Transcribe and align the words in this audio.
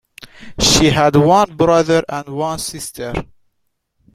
She 0.59 0.85
had 0.87 1.15
one 1.15 1.55
brother 1.55 2.03
and 2.09 2.27
one 2.29 2.57
sister. 2.57 3.13